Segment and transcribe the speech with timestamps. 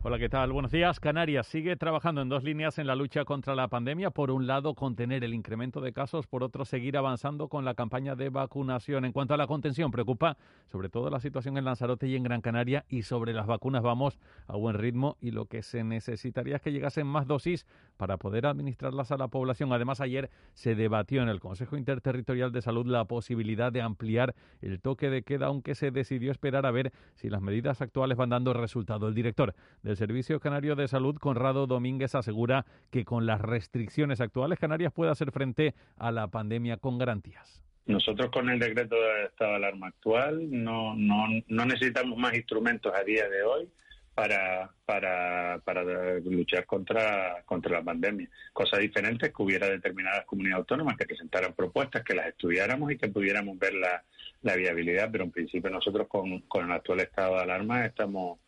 [0.00, 0.52] Hola, ¿qué tal?
[0.52, 1.00] Buenos días.
[1.00, 4.10] Canarias sigue trabajando en dos líneas en la lucha contra la pandemia.
[4.10, 6.28] Por un lado, contener el incremento de casos.
[6.28, 9.04] Por otro, seguir avanzando con la campaña de vacunación.
[9.04, 10.36] En cuanto a la contención, preocupa
[10.70, 12.84] sobre todo la situación en Lanzarote y en Gran Canaria.
[12.88, 15.16] Y sobre las vacunas vamos a buen ritmo.
[15.20, 19.26] Y lo que se necesitaría es que llegasen más dosis para poder administrarlas a la
[19.26, 19.72] población.
[19.72, 24.80] Además, ayer se debatió en el Consejo Interterritorial de Salud la posibilidad de ampliar el
[24.80, 28.52] toque de queda, aunque se decidió esperar a ver si las medidas actuales van dando
[28.52, 29.08] resultado.
[29.08, 29.56] El director
[29.88, 35.10] del Servicio Canario de Salud, Conrado Domínguez, asegura que con las restricciones actuales Canarias puede
[35.10, 37.62] hacer frente a la pandemia con garantías.
[37.86, 42.92] Nosotros con el decreto de estado de alarma actual no, no, no necesitamos más instrumentos
[42.94, 43.68] a día de hoy
[44.14, 45.82] para, para, para
[46.18, 48.28] luchar contra, contra la pandemia.
[48.52, 52.98] Cosa diferente es que hubiera determinadas comunidades autónomas que presentaran propuestas, que las estudiáramos y
[52.98, 54.04] que pudiéramos ver la,
[54.42, 58.38] la viabilidad, pero en principio nosotros con, con el actual estado de alarma estamos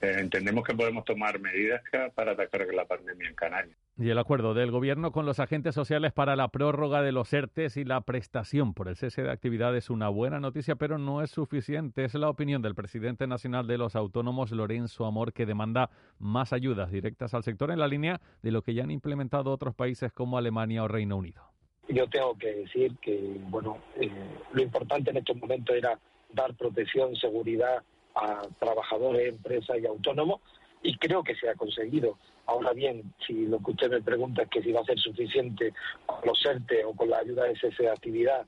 [0.00, 1.82] eh, entendemos que podemos tomar medidas
[2.14, 3.76] para atacar la pandemia en Canarias.
[3.98, 7.76] Y el acuerdo del Gobierno con los agentes sociales para la prórroga de los ERTES
[7.76, 11.30] y la prestación por el cese de actividad es una buena noticia, pero no es
[11.30, 12.04] suficiente.
[12.04, 16.90] Es la opinión del presidente nacional de los autónomos, Lorenzo Amor, que demanda más ayudas
[16.90, 20.38] directas al sector en la línea de lo que ya han implementado otros países como
[20.38, 21.42] Alemania o Reino Unido.
[21.88, 24.10] Yo tengo que decir que, bueno, eh,
[24.52, 25.98] lo importante en estos momentos era
[26.32, 27.82] dar protección, seguridad
[28.14, 30.40] a trabajadores, empresas y autónomos
[30.82, 32.18] y creo que se ha conseguido.
[32.46, 35.72] Ahora bien, si lo que usted me pregunta es que si va a ser suficiente
[36.06, 38.46] con los ERTE o con la ayuda de esa de actividad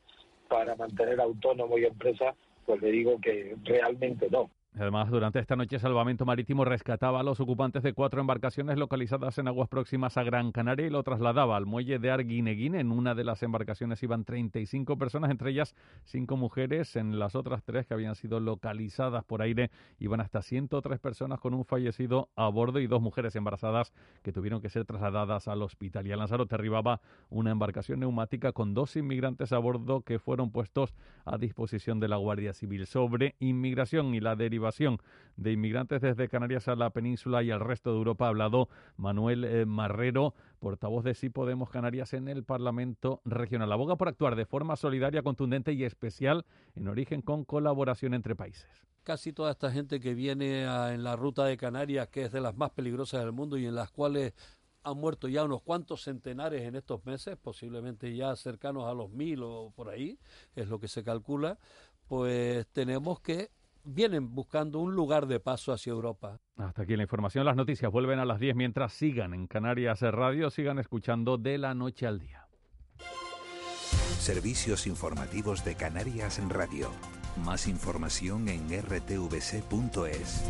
[0.48, 2.34] para mantener autónomos y empresas,
[2.66, 4.50] pues le digo que realmente no.
[4.74, 9.46] Además, durante esta noche, Salvamento Marítimo rescataba a los ocupantes de cuatro embarcaciones localizadas en
[9.46, 12.74] aguas próximas a Gran Canaria y lo trasladaba al muelle de Arguineguín.
[12.74, 16.96] En una de las embarcaciones iban 35 personas, entre ellas cinco mujeres.
[16.96, 21.52] En las otras tres que habían sido localizadas por aire iban hasta 103 personas con
[21.52, 23.92] un fallecido a bordo y dos mujeres embarazadas
[24.22, 26.06] que tuvieron que ser trasladadas al hospital.
[26.06, 30.94] Y a Lanzarote arribaba una embarcación neumática con dos inmigrantes a bordo que fueron puestos
[31.26, 32.86] a disposición de la Guardia Civil.
[32.86, 34.61] Sobre inmigración y la derivación
[35.36, 39.44] de inmigrantes desde Canarias a la península y al resto de Europa ha hablado Manuel
[39.44, 43.72] eh, Marrero, portavoz de Sí Podemos Canarias en el Parlamento Regional.
[43.72, 48.70] Aboga por actuar de forma solidaria, contundente y especial en origen con colaboración entre países.
[49.02, 52.56] Casi toda esta gente que viene en la ruta de Canarias, que es de las
[52.56, 54.32] más peligrosas del mundo y en las cuales
[54.84, 59.42] han muerto ya unos cuantos centenares en estos meses, posiblemente ya cercanos a los mil
[59.42, 60.18] o por ahí,
[60.54, 61.58] es lo que se calcula,
[62.06, 63.50] pues tenemos que
[63.84, 66.40] vienen buscando un lugar de paso hacia Europa.
[66.56, 67.44] Hasta aquí la información.
[67.44, 71.74] Las noticias vuelven a las 10 mientras sigan en Canarias Radio, sigan escuchando de la
[71.74, 72.46] noche al día.
[74.18, 76.90] Servicios informativos de Canarias en Radio.
[77.44, 80.44] Más información en rtvc.es.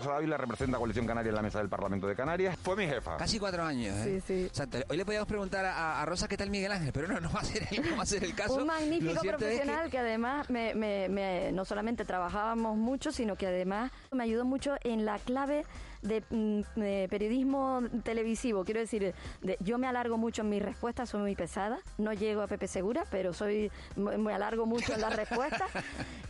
[0.00, 2.56] Rosa Dávila representa a Coalición Canaria en la mesa del Parlamento de Canarias.
[2.62, 3.18] Fue mi jefa.
[3.18, 4.22] Casi cuatro años, ¿eh?
[4.26, 4.62] Sí, sí.
[4.88, 7.44] Hoy le podíamos preguntar a, Rosa qué tal Miguel Ángel, pero no, no va a
[7.44, 8.56] ser el, no va a ser el caso.
[8.56, 9.98] Un magnífico profesional que...
[9.98, 15.18] además me, me, no solamente trabajábamos mucho, sino que además me ayudó mucho en la
[15.18, 15.64] clave
[16.02, 18.64] Mm, de, periodismo televisivo.
[18.64, 19.14] Quiero decir,
[19.60, 21.78] yo me alargo mucho en mis respuestas, soy muy pesada.
[21.98, 25.70] No llego a Pepe Segura, pero soy me alargo mucho en las respuestas.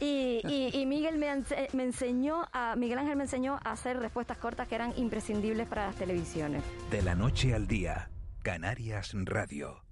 [0.03, 0.41] Y,
[0.73, 1.27] y, Miguel me,
[1.75, 5.89] me, enseñó, a, Miguel Ángel me enseñó a hacer respuestas cortas que eran imprescindibles para
[5.89, 6.63] las televisiones.
[6.91, 8.11] De la noche al día,
[8.43, 9.85] Canarias Radio.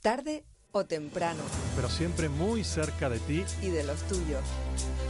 [0.00, 1.42] Tarde o temprano.
[1.74, 4.42] Pero siempre muy cerca de ti y de los tuyos.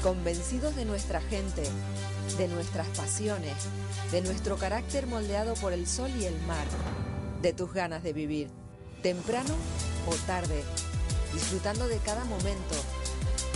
[0.02, 1.62] Convencidos de nuestra gente
[2.38, 3.52] de nuestras pasiones,
[4.10, 6.66] de nuestro carácter moldeado por el sol y el mar,
[7.42, 8.48] de tus ganas de vivir,
[9.02, 9.54] temprano
[10.08, 10.64] o tarde,
[11.32, 12.74] disfrutando de cada momento.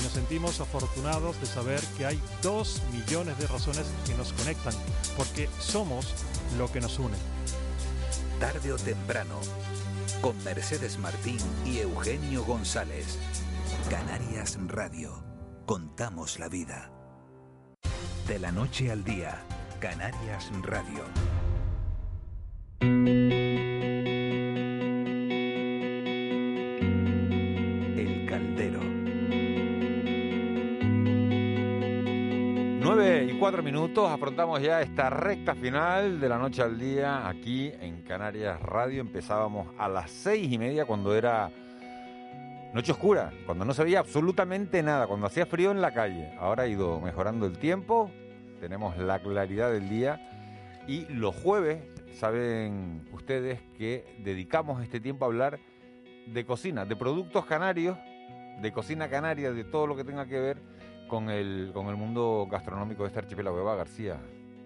[0.04, 4.74] Nos sentimos afortunados de saber que hay dos millones de razones que nos conectan,
[5.16, 6.06] porque somos
[6.56, 7.16] lo que nos une.
[8.38, 9.34] Tarde o temprano,
[10.20, 13.18] con Mercedes Martín y Eugenio González.
[13.90, 15.22] Canarias Radio.
[15.66, 16.90] Contamos la vida.
[18.26, 19.42] De la noche al día,
[19.80, 21.04] Canarias Radio.
[33.48, 38.60] Cuatro minutos, afrontamos ya esta recta final de la noche al día aquí en Canarias
[38.60, 39.00] Radio.
[39.00, 41.50] Empezábamos a las seis y media cuando era
[42.74, 46.34] Noche oscura, cuando no se veía absolutamente nada, cuando hacía frío en la calle.
[46.38, 48.10] Ahora ha ido mejorando el tiempo,
[48.60, 50.20] tenemos la claridad del día
[50.86, 51.82] y los jueves
[52.18, 55.58] saben ustedes que dedicamos este tiempo a hablar
[56.26, 57.96] de cocina, de productos canarios,
[58.60, 60.77] de cocina canaria, de todo lo que tenga que ver
[61.08, 63.58] con el, con el mundo gastronómico de este archipiélago.
[63.58, 64.20] Eva García,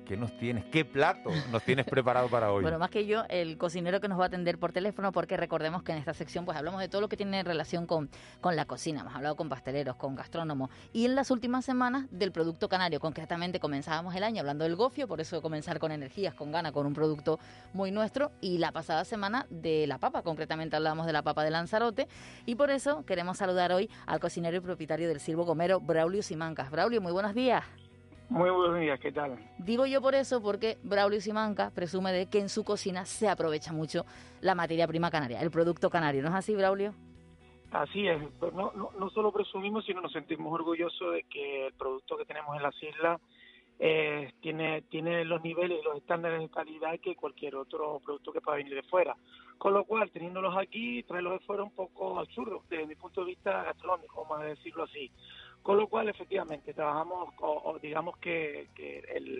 [0.06, 0.64] ¿Qué nos tienes?
[0.66, 2.62] ¿Qué plato nos tienes preparado para hoy?
[2.62, 5.82] Bueno, más que yo, el cocinero que nos va a atender por teléfono, porque recordemos
[5.82, 8.10] que en esta sección pues hablamos de todo lo que tiene relación con,
[8.40, 9.02] con la cocina.
[9.02, 10.70] Hemos hablado con pasteleros, con gastrónomos.
[10.92, 13.00] Y en las últimas semanas del producto canario.
[13.00, 16.86] Concretamente comenzábamos el año hablando del gofio, por eso comenzar con energías, con gana, con
[16.86, 17.38] un producto
[17.72, 18.32] muy nuestro.
[18.40, 22.08] Y la pasada semana de la papa, concretamente hablábamos de la papa de Lanzarote.
[22.44, 26.70] Y por eso queremos saludar hoy al cocinero y propietario del Silvo Gomero, Braulio Simancas.
[26.70, 27.64] Braulio, muy buenos días.
[28.32, 29.36] Muy buenos días, ¿qué tal?
[29.58, 33.74] Digo yo por eso porque Braulio Simanca presume de que en su cocina se aprovecha
[33.74, 34.06] mucho
[34.40, 36.22] la materia prima canaria, el producto canario.
[36.22, 36.94] ¿No es así, Braulio?
[37.72, 38.18] Así es.
[38.54, 42.56] No, no, no solo presumimos, sino nos sentimos orgullosos de que el producto que tenemos
[42.56, 43.20] en las islas
[43.78, 48.40] eh, tiene, tiene los niveles y los estándares de calidad que cualquier otro producto que
[48.40, 49.14] pueda venir de fuera.
[49.58, 53.26] Con lo cual, teniéndolos aquí, traerlos de fuera un poco absurdo desde mi punto de
[53.26, 55.10] vista gastronómico, vamos a decirlo así.
[55.62, 58.68] Con lo cual, efectivamente, trabajamos, o, digamos que,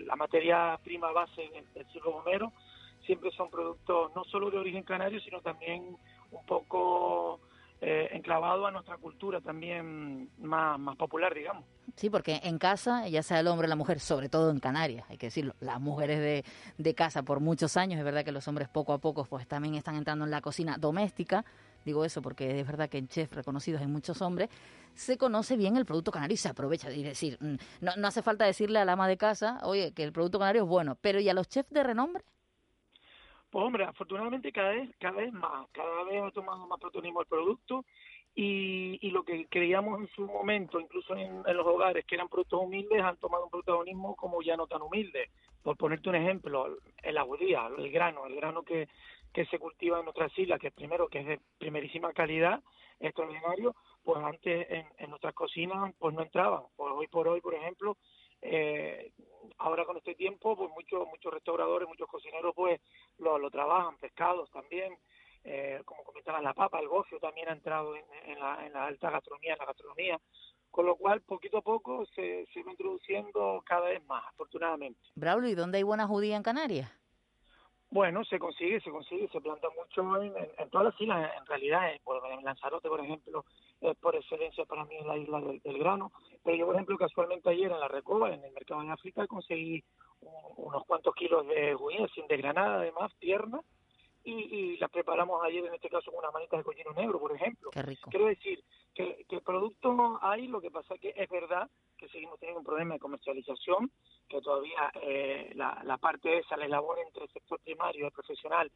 [0.05, 2.53] la materia prima base en el, el Gomero
[3.05, 5.97] siempre son productos no solo de origen canario, sino también
[6.31, 7.41] un poco
[7.81, 11.65] eh, enclavado a nuestra cultura también más, más popular, digamos.
[11.97, 15.05] Sí, porque en casa, ya sea el hombre o la mujer, sobre todo en Canarias,
[15.09, 16.45] hay que decirlo, las mujeres de,
[16.77, 19.75] de casa por muchos años, es verdad que los hombres poco a poco pues también
[19.75, 21.43] están entrando en la cocina doméstica,
[21.85, 24.49] digo eso porque es verdad que en chefs reconocidos hay muchos hombres,
[24.93, 26.89] se conoce bien el producto canario y se aprovecha.
[26.89, 30.11] Es decir, mm, no, no hace falta decirle al ama de casa, oye, que el
[30.11, 32.23] producto canario es bueno, pero ¿y a los chefs de renombre?
[33.53, 37.27] Pues hombre, afortunadamente cada vez, cada vez más, cada vez ha tomado más protagonismo el
[37.27, 37.85] producto
[38.33, 42.63] y, y, lo que creíamos en su momento, incluso en, los hogares, que eran productos
[42.63, 45.29] humildes, han tomado un protagonismo como ya no tan humilde.
[45.61, 48.87] Por ponerte un ejemplo, el agudía, el grano, el grano que,
[49.33, 52.61] que se cultiva en nuestras islas, que primero que es de primerísima calidad,
[52.99, 56.63] extraordinario, pues antes en, en nuestras cocinas pues no entraban.
[56.75, 57.97] Pues hoy por hoy, por ejemplo,
[58.41, 59.11] eh,
[59.57, 62.79] ahora con este tiempo, pues muchos muchos restauradores, muchos cocineros, pues
[63.17, 64.97] lo, trabajan, pescados también,
[65.43, 69.09] eh, como comentaba la papa, el gofio también ha entrado en, la, en la alta
[69.09, 70.19] gastronomía, en la gastronomía,
[70.69, 74.99] con lo cual poquito a poco se, se va introduciendo cada vez más, afortunadamente.
[75.15, 77.02] Braulio, ¿y dónde hay buena judía en Canarias?
[77.93, 81.91] Bueno, se consigue, se consigue, se planta mucho en, en, todas las islas, en realidad,
[81.93, 83.45] en, Lanzarote, por ejemplo,
[83.81, 86.11] es por excelencia para mí es la isla del, grano,
[86.43, 89.83] pero yo, por ejemplo, casualmente ayer en la Recoba, en el mercado en África, conseguí
[90.57, 93.61] unos cuantos kilos de juguín sin desgranada, además, tierna,
[94.23, 97.35] y, y las preparamos ayer, en este caso, con unas manitas de cochino negro, por
[97.35, 97.69] ejemplo.
[97.71, 98.09] Qué rico.
[98.09, 98.63] Quiero decir
[98.95, 101.69] que, que el producto hay, lo que pasa que es verdad
[102.03, 103.89] que seguimos teniendo un problema de comercialización,
[104.27, 108.11] que todavía eh, la, la, parte esa, la labor entre el sector primario y el
[108.11, 108.69] profesional,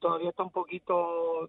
[0.00, 1.48] todavía está un poquito,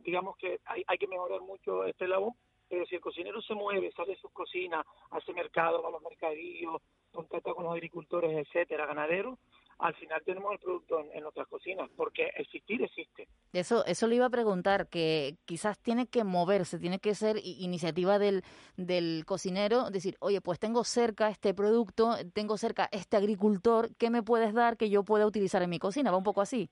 [0.00, 2.32] digamos que hay, hay que mejorar mucho este labor,
[2.68, 6.02] pero si el cocinero se mueve, sale de sus cocinas, hace mercado, va a los
[6.02, 6.82] mercadillos,
[7.12, 9.38] contacta con los agricultores, etcétera, ganaderos,
[9.82, 13.26] al final tenemos el producto en, en, nuestras cocinas, porque existir existe.
[13.52, 18.18] Eso, eso le iba a preguntar, que quizás tiene que moverse, tiene que ser iniciativa
[18.20, 18.42] del,
[18.76, 24.22] del cocinero, decir, oye, pues tengo cerca este producto, tengo cerca este agricultor, ¿qué me
[24.22, 26.12] puedes dar que yo pueda utilizar en mi cocina?
[26.12, 26.70] Va un poco así.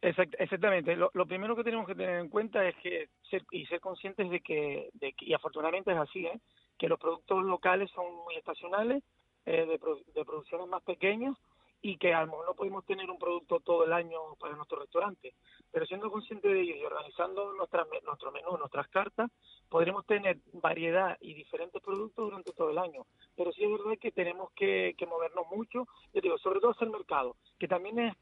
[0.00, 0.96] Exact, exactamente.
[0.96, 4.30] Lo, lo, primero que tenemos que tener en cuenta es que ser, y ser conscientes
[4.30, 6.40] de que, de que, y afortunadamente es así, ¿eh?
[6.78, 9.02] que los productos locales son muy estacionales,
[9.44, 9.78] eh, de,
[10.14, 11.36] de producciones más pequeñas,
[11.80, 14.80] y que a lo mejor no podemos tener un producto todo el año para nuestro
[14.80, 15.34] restaurante,
[15.70, 19.30] pero siendo conscientes de ello y organizando nuestra, nuestro menú, nuestras cartas,
[19.68, 23.06] podremos tener variedad y diferentes productos durante todo el año.
[23.36, 26.86] Pero sí es verdad que tenemos que, que movernos mucho, yo digo, sobre todo hacia
[26.86, 28.16] el mercado, que también es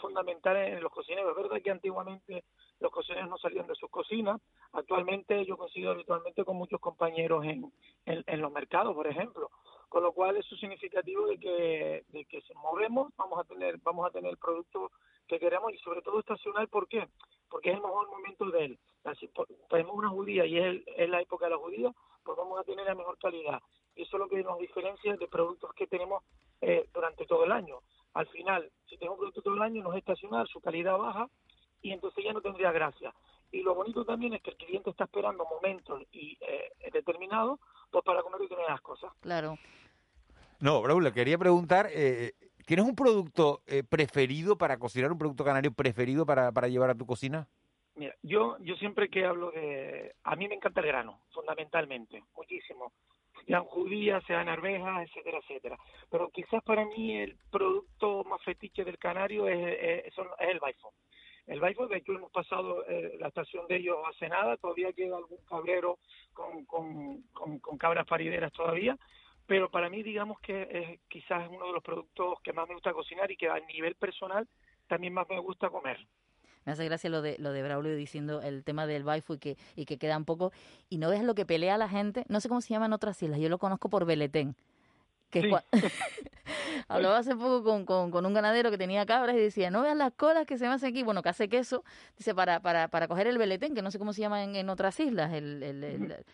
[0.00, 1.30] fundamental en los cocineros.
[1.30, 2.44] Es verdad que antiguamente
[2.78, 4.40] los cocineros no salían de sus cocinas,
[4.72, 7.70] actualmente yo coincido habitualmente con muchos compañeros en,
[8.06, 9.50] en, en los mercados, por ejemplo
[9.90, 13.76] con lo cual eso es significativo de que, de que si movemos vamos a tener
[13.78, 14.92] vamos a tener el producto
[15.26, 17.08] que queremos y sobre todo estacional ¿por qué?
[17.50, 18.78] porque es el mejor momento de él
[19.18, 19.28] si
[19.68, 21.92] tenemos una judía y es, es la época de la judía
[22.22, 23.60] pues vamos a tener la mejor calidad
[23.96, 26.22] y eso es lo que nos diferencia de productos que tenemos
[26.60, 27.80] eh, durante todo el año
[28.14, 31.28] al final si tenemos un producto todo el año no es estacional su calidad baja
[31.82, 33.12] y entonces ya no tendría gracia
[33.50, 37.58] y lo bonito también es que el cliente está esperando momentos y eh, determinados
[37.90, 39.12] pues para comer determinadas cosas.
[39.20, 39.58] Claro.
[40.60, 42.32] No, Raúl, le quería preguntar, eh,
[42.66, 46.94] ¿tienes un producto eh, preferido para cocinar, un producto canario preferido para, para llevar a
[46.94, 47.48] tu cocina?
[47.94, 50.14] Mira, yo, yo siempre que hablo de...
[50.24, 52.92] A mí me encanta el grano, fundamentalmente, muchísimo.
[53.46, 55.78] sean judías, sean arvejas, etcétera, etcétera.
[56.10, 60.92] Pero quizás para mí el producto más fetiche del canario es, es, es el baifo.
[61.46, 65.16] El baifo, de hecho, hemos pasado eh, la estación de ellos hace nada, todavía queda
[65.16, 65.98] algún cabrero
[66.32, 68.96] con cabras parideras todavía,
[69.50, 72.92] pero para mí digamos que es quizás uno de los productos que más me gusta
[72.92, 74.46] cocinar y que a nivel personal
[74.86, 75.98] también más me gusta comer.
[76.64, 79.56] Me hace gracia lo de lo de Braulio diciendo el tema del baifu y que
[79.74, 80.52] y que queda un poco
[80.88, 83.20] y no ves lo que pelea la gente, no sé cómo se llama en otras
[83.24, 84.54] islas, yo lo conozco por Beletén.
[85.30, 85.48] Que Sí.
[85.48, 85.64] cua-
[86.88, 89.96] Hablaba hace poco con, con, con un ganadero que tenía cabras y decía, no veas
[89.96, 91.82] las colas que se me hacen aquí, bueno, que hace queso,
[92.16, 94.68] dice, para, para, para coger el beletén, que no sé cómo se llama en, en
[94.70, 96.24] otras islas, el, el, el- el-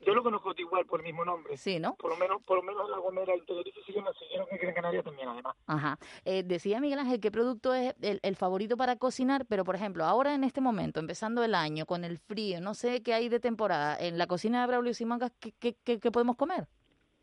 [0.00, 1.56] Yo lo conozco igual por el mismo nombre.
[1.56, 1.94] Sí, ¿no?
[1.96, 5.04] Por lo menos, por lo menos en La Gomera y Tenerife sí que en Canarias
[5.04, 5.56] también, además.
[5.66, 5.98] Ajá.
[6.24, 10.04] Eh, decía Miguel Ángel qué producto es el, el favorito para cocinar, pero por ejemplo,
[10.04, 13.40] ahora en este momento, empezando el año, con el frío, no sé qué hay de
[13.40, 16.66] temporada, en la cocina de Braulio Simancas, ¿qué, qué, qué, qué podemos comer?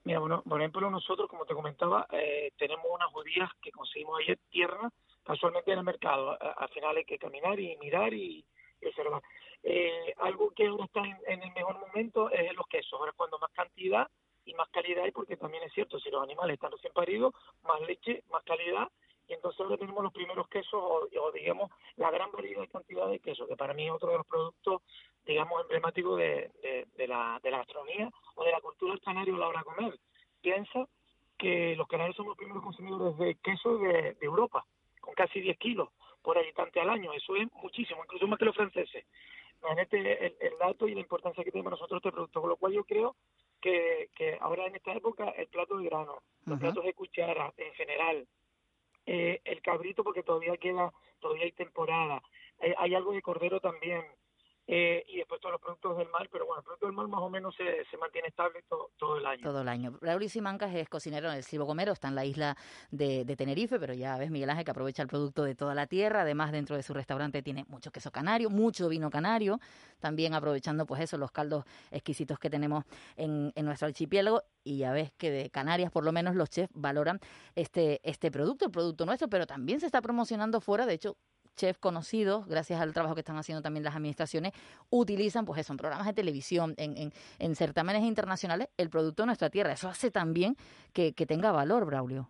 [0.04, 4.40] Mira, bueno, por ejemplo, nosotros, como te comentaba, eh, tenemos unas judías que conseguimos ayer
[4.50, 6.38] tiernas, casualmente en el mercado.
[6.42, 8.46] Al final hay que caminar y mirar y,
[8.82, 9.22] y observar.
[9.64, 12.94] Eh, algo que ahora está en, en el mejor momento es los quesos.
[13.00, 14.08] Ahora cuando más cantidad
[14.48, 17.34] y más calidad hay, porque también es cierto, si los animales están recién paridos,
[17.64, 18.90] más leche, más calidad.
[19.28, 23.20] Y entonces ahora tenemos los primeros quesos, o, digamos, la gran variedad y cantidad de
[23.20, 24.82] quesos, que para mí es otro de los productos,
[25.26, 29.36] digamos, emblemáticos de, de, de la, de la gastronomía o de la cultura del canario
[29.36, 30.00] la hora de comer.
[30.42, 30.88] Piensa
[31.38, 34.66] que los canarios somos los primeros consumidores de queso de, de Europa,
[35.02, 35.90] con casi 10 kilos
[36.22, 37.12] por habitante al año.
[37.14, 39.06] Eso es muchísimo, incluso más que los franceses.
[39.62, 42.58] Imagínate el, el dato y la importancia que tiene para nosotros este producto, con lo
[42.58, 43.16] cual yo creo
[43.62, 47.74] que, que ahora en esta época el plato de grano, los platos de cuchara en
[47.74, 48.28] general,
[49.06, 52.22] eh, el cabrito porque todavía queda, todavía hay temporada,
[52.60, 54.04] eh, hay algo de cordero también,
[54.68, 57.22] eh, y después todos los productos del mar, pero bueno, el producto del mar más
[57.22, 59.42] o menos se, se mantiene estable to- todo el año.
[59.42, 59.92] Todo el año.
[60.02, 62.58] Braulio Simancas es cocinero en el Silvo Gomero, está en la isla
[62.92, 65.88] de, de Tenerife, pero ya ves Miguel Ángel que aprovecha el producto de toda la
[65.88, 66.22] tierra.
[66.22, 69.60] Además, dentro de su restaurante tiene mucho queso canario, mucho vino canario,
[70.00, 72.84] también aprovechando pues eso, los caldos exquisitos que tenemos
[73.16, 74.44] en, en nuestro archipiélago.
[74.64, 77.20] Y ya ves que de Canarias, por lo menos, los chefs valoran
[77.56, 80.86] este, este producto, el producto nuestro, pero también se está promocionando fuera.
[80.86, 81.16] De hecho,
[81.58, 84.54] chefs conocidos, gracias al trabajo que están haciendo también las administraciones,
[84.90, 89.28] utilizan pues eso, en programas de televisión, en, en, en certámenes internacionales, el producto de
[89.28, 89.74] nuestra tierra.
[89.74, 90.56] Eso hace también
[90.94, 92.30] que, que tenga valor, Braulio.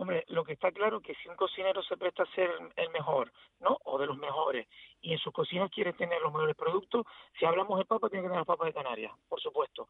[0.00, 2.88] Hombre, lo que está claro es que si un cocinero se presta a ser el
[2.90, 3.30] mejor,
[3.60, 3.76] ¿no?
[3.84, 4.66] O de los mejores,
[5.02, 7.04] y en su cocina quiere tener los mejores productos,
[7.38, 9.88] si hablamos de papas, tiene que tener las papas de Canarias, por supuesto.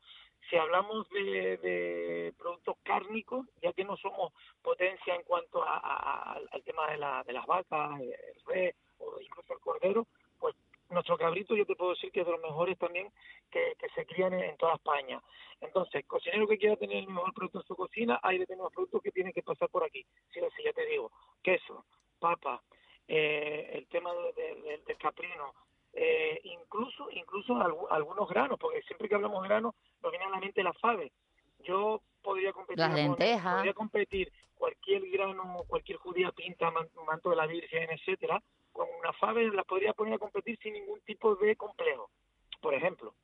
[0.48, 6.32] Si hablamos de, de productos cárnicos, ya que no somos potencia en cuanto a, a-
[6.32, 8.14] al- tema de, la, de las vacas, el
[8.46, 10.06] res o incluso el cordero,
[10.90, 13.12] nuestro cabrito yo te puedo decir que es de los mejores también
[13.50, 15.20] que, que se crían en, en toda España.
[15.60, 19.10] Entonces, cocinero que quiera tener el mejor producto en su cocina, hay determinados productos que
[19.12, 20.04] tienen que pasar por aquí.
[20.32, 21.10] Sí, sí, ya te digo,
[21.42, 21.84] queso,
[22.18, 22.62] papa,
[23.08, 25.52] eh, el tema de- de- de- del caprino,
[25.92, 30.30] eh, incluso incluso algu- algunos granos, porque siempre que hablamos de granos nos viene a
[30.30, 31.10] la mente la fave.
[31.60, 33.54] Yo podría competir Las lentejas.
[33.56, 38.40] podría competir cualquier grano, cualquier judía pinta, man- manto de la Virgen, etcétera,
[38.80, 42.10] con una fave la podría poner a competir sin ningún tipo de complejo,
[42.62, 43.14] por ejemplo.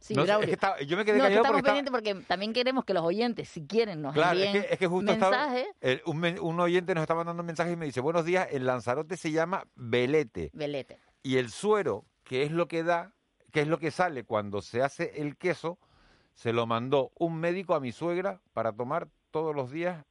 [0.00, 0.46] Sí, No sé, es Braulio.
[0.48, 2.52] que estaba- yo me quedé No, es que callado estamos porque estaba- pendientes porque también
[2.52, 5.36] queremos que los oyentes, si quieren, nos Claro, es envíen que, es que justo estaba-
[5.48, 5.68] mensajes.
[5.80, 8.48] el- un, men- un oyente nos está mandando un mensaje y me dice, buenos días,
[8.50, 10.50] el Lanzarote se llama velete.
[10.54, 10.98] Velete.
[11.22, 13.12] Y el suero, que es lo que da,
[13.52, 15.78] que es lo que sale cuando se hace el queso,
[16.34, 20.04] se lo mandó un médico a mi suegra para tomar todos los días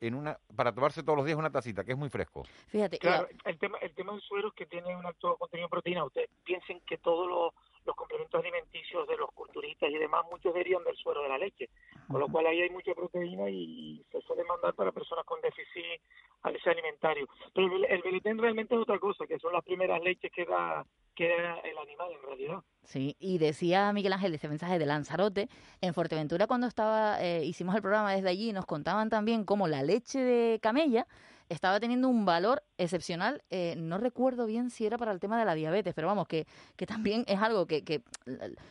[0.00, 2.44] en una para tomarse todos los días una tacita, que es muy fresco.
[2.68, 5.70] Fíjate, Claro, el tema, el tema del suero es que tiene un alto contenido de
[5.70, 6.04] proteína.
[6.04, 10.84] Ustedes piensen que todos los, los complementos alimenticios de los culturistas y demás, muchos derivan
[10.84, 11.68] del suero de la leche.
[12.08, 16.00] Con lo cual ahí hay mucha proteína y se suele mandar para personas con déficit
[16.42, 17.28] alimentario.
[17.54, 20.86] Pero el, el beletén realmente es otra cosa, que son las primeras leches que da,
[21.18, 22.62] que da el animal en realidad.
[22.84, 25.48] Sí, y decía Miguel Ángel ese mensaje de Lanzarote,
[25.80, 29.82] en Fuerteventura cuando estaba eh, hicimos el programa desde allí, nos contaban también cómo la
[29.82, 31.06] leche de camella
[31.48, 35.44] estaba teniendo un valor excepcional, eh, no recuerdo bien si era para el tema de
[35.44, 36.46] la diabetes, pero vamos, que,
[36.76, 38.02] que también es algo que, que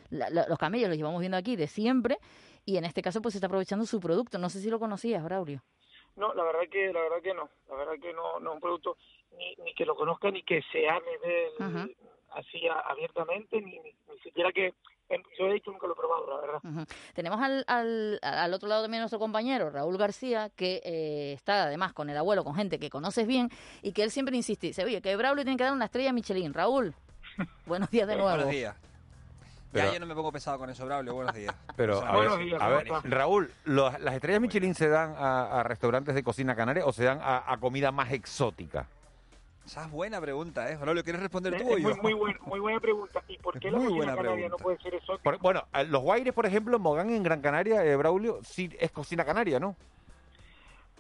[0.10, 2.18] la- la- los camellos los llevamos viendo aquí de siempre
[2.66, 5.24] y en este caso pues se está aprovechando su producto, no sé si lo conocías,
[5.24, 5.62] Braulio.
[6.16, 8.62] No, la verdad que la verdad que no, la verdad que no, no es un
[8.62, 8.98] producto
[9.38, 11.52] ni, ni que lo conozca ni que se hable de él
[12.38, 14.74] así a- abiertamente, ni, ni, ni siquiera que
[15.40, 16.88] yo he dicho nunca lo he probado, la verdad.
[17.14, 21.94] Tenemos al, al, al otro lado también nuestro compañero, Raúl García, que eh, está además
[21.94, 23.50] con el abuelo, con gente que conoces bien,
[23.82, 26.14] y que él siempre insiste, dice, oye, que Braulio tiene que dar una estrella a
[26.14, 26.54] Michelin.
[26.54, 26.94] Raúl,
[27.66, 28.30] buenos días de nuevo.
[28.32, 28.76] Buenos días.
[29.72, 31.14] Pero- ya yo no me pongo pesado con eso, Braulio.
[31.14, 31.56] Buenos días.
[31.78, 35.60] Pero, O sea, a ver, a ver, Raúl, los- ¿las estrellas Michelin se dan a,
[35.60, 38.88] a restaurantes de cocina canaria o se dan a, a comida más exótica?
[39.68, 40.78] Esa es buena pregunta, ¿eh?
[40.78, 41.90] Braulio, ¿quieres responder Es tú o yo?
[41.90, 43.22] muy, muy, buen- muy buena pregunta.
[43.28, 44.50] ¿Y por qué la Muy cocina buena canaria pregunta.
[44.58, 45.24] no puede ser exótica?
[45.24, 48.92] Por- bueno, eh, los Guaires, por ejemplo, Mogán, en Gran Canaria, eh, Braulio, sí es
[48.92, 49.76] cocina canaria, ¿no?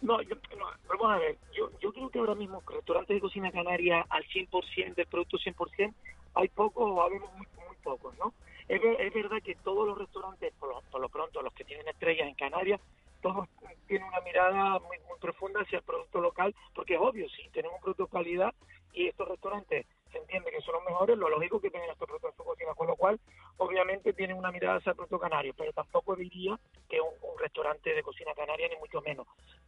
[0.02, 1.38] No, yo- no, vamos a ver.
[1.58, 5.94] Yo, yo creo que ahora mismo restaurantes de cocina canaria al 100%, del producto 100%,
[6.34, 8.34] hay pocos o habemos muy, muy pocos, ¿no?
[8.68, 11.88] Es, es verdad que todos los restaurantes, por lo, por lo pronto, los que tienen
[11.88, 12.82] estrellas en Canarias,
[13.22, 13.48] todos
[13.88, 17.78] tienen una mirada muy, muy profunda hacia el producto local, porque es obvio, si tenemos
[17.78, 18.54] un producto de calidad
[18.94, 22.32] y estos restaurantes se entiende que son los mejores, lo lógico que tengan estos productos
[22.32, 23.20] en su cocina, con lo cual,
[23.58, 26.58] obviamente, tienen una mirada hacia el producto canario, pero tampoco diría
[26.90, 29.28] que un, restaurante de cocina canaria, ni mucho menos.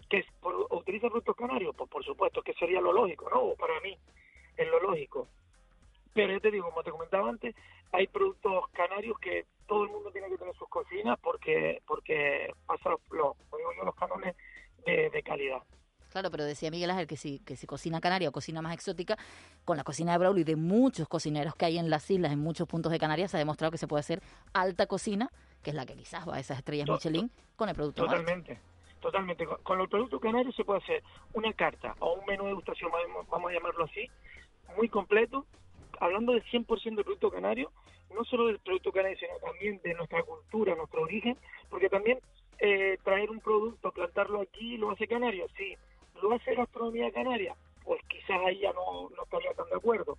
[0.09, 0.25] ¿Que
[0.71, 1.75] utiliza productos canarios?
[1.75, 3.53] Pues por supuesto, que sería lo lógico, ¿no?
[3.53, 3.95] Para mí,
[4.57, 5.27] es lo lógico.
[6.13, 7.55] Pero yo te digo, como te comentaba antes,
[7.91, 12.93] hay productos canarios que todo el mundo tiene que tener sus cocinas porque porque pasan
[12.93, 13.35] los, los,
[13.85, 14.35] los cánones
[14.85, 15.59] de, de calidad.
[16.11, 19.15] Claro, pero decía Miguel Ángel que si, que si cocina canaria o cocina más exótica,
[19.63, 22.39] con la cocina de Braulio y de muchos cocineros que hay en las islas, en
[22.39, 24.19] muchos puntos de Canarias, se ha demostrado que se puede hacer
[24.51, 25.29] alta cocina,
[25.61, 28.05] que es la que quizás va a esas estrellas To- Michelin, con el producto.
[28.05, 28.59] Totalmente,
[28.99, 29.45] totalmente.
[29.45, 32.89] Con, con los productos canarios se puede hacer una carta o un menú de degustación,
[32.91, 34.09] vamos, vamos a llamarlo así,
[34.75, 35.45] muy completo,
[35.99, 37.71] hablando del 100% del producto canario,
[38.13, 41.37] no solo del producto canario, sino también de nuestra cultura, nuestro origen,
[41.69, 42.19] porque también
[42.59, 45.75] eh, traer un producto, plantarlo aquí, lo hace canario, sí.
[46.21, 47.55] ¿Lo hace gastronomía canaria?
[47.83, 50.17] Pues quizás ahí ya no, no estaría tan de acuerdo.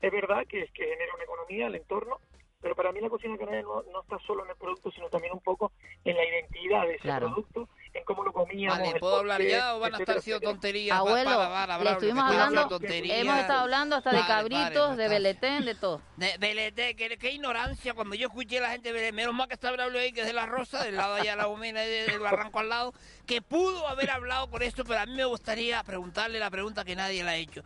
[0.00, 2.18] Es verdad que, que genera una economía, el entorno,
[2.60, 5.32] pero para mí la cocina canaria no, no está solo en el producto, sino también
[5.34, 5.72] un poco
[6.04, 7.28] en la identidad de ese Claro.
[7.28, 8.78] producto, en cómo lo comíamos.
[8.78, 10.96] Vale, ¿puedo hablar ya o van a estar haciendo tonterías?
[10.98, 13.18] Abuelo, Va- para, para, le estuvimos hablando, tonterías.
[13.18, 16.00] hemos estado hablando hasta de Vale, cabritos, de beletén, de todo.
[16.16, 17.92] De Belete, qué, qué ignorancia.
[17.94, 20.26] Cuando yo escuché a la gente, de- menos mal que está Braulio ahí, que es
[20.26, 22.94] de la Rosa, del lado allá de la Gomena, de- del barranco al lado,
[23.26, 26.96] que pudo haber hablado con esto, pero a mí me gustaría preguntarle la pregunta que
[26.96, 27.62] nadie le ha hecho.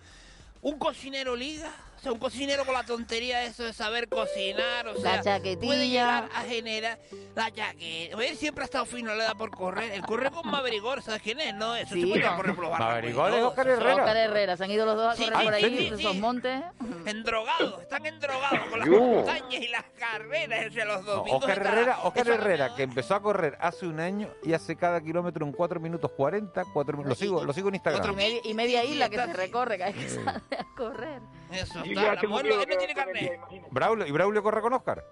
[0.63, 1.71] ¿Un cocinero liga?
[1.97, 5.23] O sea, un cocinero con la tontería de eso de saber cocinar, o La sea,
[5.23, 5.67] chaquetilla.
[5.67, 6.99] puede llegar a generar
[7.35, 8.23] la chaqueta.
[8.23, 9.93] Él siempre ha estado fino, le da por correr.
[9.93, 11.55] El correr con Maverigor, ¿sabes quién es?
[11.55, 12.03] No, eso Sí.
[12.03, 13.11] se puede correr por los barrancos.
[13.11, 13.95] y Maverigor es eso- Herrera.
[14.05, 16.03] Oscar Herrera, se han ido los dos a correr sí, por ahí, sí, en sí.
[16.05, 16.63] esos montes.
[17.07, 21.41] Endrogados, están endrogados con las montañas y las carreras entre los No, domingos.
[21.45, 25.47] Oscar Herrera, Oscar Herrera, que empezó a correr hace un año y hace cada kilómetro
[25.47, 28.15] en 4 minutos 40, 4 lo sigo, lo sigo en Y Instagram.
[28.15, 31.21] media, y media Sí, sí, isla que se recorre, que hay que salir a correr.
[31.51, 31.85] Eso está.
[32.03, 33.41] ya La mujer él no tiene carnet.
[33.71, 35.05] Braulio, ¿y Braulio corre con Oscar?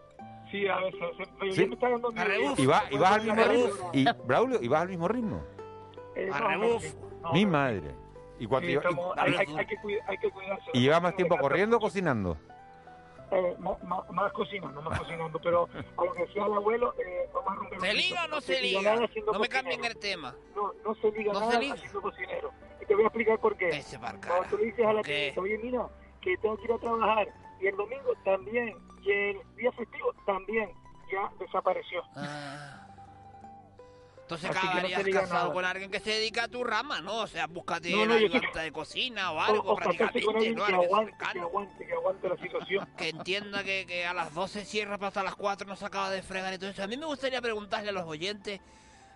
[0.51, 1.01] Sí, a veces.
[1.16, 1.66] se- Sí.
[1.66, 2.11] Me está dando.
[2.57, 3.90] Y, va, y vas al mismo ritmo.
[3.92, 5.42] Y, Braulio, ¿y vas al mismo ritmo?
[6.16, 6.57] Eh, no, A.
[6.57, 7.90] No, Mi madre.
[8.38, 10.70] ¿Y, cuánto sí, lleva- y- estamos- hay, hay- hay que cuida- hay que cuidarse.
[10.75, 12.37] y llevas más tiempo corriendo o cocinando?
[13.31, 17.29] Eh, ma- ma- más cocinando, más cocinando, pero a lo que decía el abuelo, eh,
[17.33, 18.97] vamos a romper ¿Se liga o no se liga
[19.33, 20.35] No me cambien el tema.
[20.55, 21.75] No, no se liga No se nada liga.
[21.75, 22.51] haciendo cocinero.
[22.83, 23.70] Y te voy a explicar por qué.
[23.70, 25.88] Ese Cuando tú le dices a la oye, mira,
[26.24, 27.28] que tengo que ir a trabajar,
[27.60, 30.70] y el domingo también, y el día festivo también,
[31.12, 32.02] ya desapareció.
[32.16, 32.80] Ah.
[34.22, 35.52] Entonces Así no acabarías liga casado nada.
[35.52, 37.18] con alguien que se dedica a tu rama, ¿no?
[37.18, 40.64] O sea, búscate No, no, ayudante de cocina o algo, o prácticamente, ¿no?
[40.64, 42.88] que aguante, que aguante, que aguante la situación.
[42.96, 46.22] que entienda que, que a las 12 cierra hasta las 4 no se acaba de
[46.22, 46.82] fregar y todo eso.
[46.82, 48.60] A mí me gustaría preguntarle a los oyentes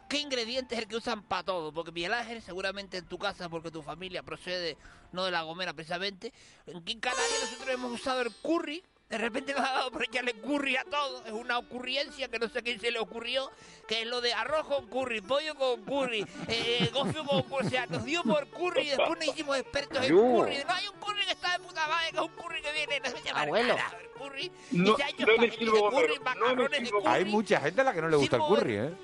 [0.08, 3.48] qué ingrediente es el que usan para todo, porque Miguel Ángel seguramente en tu casa,
[3.48, 4.76] porque tu familia procede
[5.12, 6.32] no de La Gomera precisamente,
[6.66, 10.76] en Canarias nosotros hemos usado el curry, de repente nos ha dado por echarle curry
[10.76, 13.50] a todo, es una ocurrencia que no sé a quién se le ocurrió,
[13.86, 17.70] que es lo de arroz con curry, pollo con curry, eh, gofio con curry, o
[17.70, 21.00] sea, nos dio por curry y después nos hicimos expertos en curry, no hay un
[21.00, 23.42] curry que está de puta madre, que es un curry que viene, no se llama
[23.42, 23.76] Abuelo.
[23.76, 27.06] carajo, el curry, No, y se ha hecho no curry, no macarrones de curry.
[27.06, 28.94] Hay mucha gente a la que no le gusta el curry, ¿eh?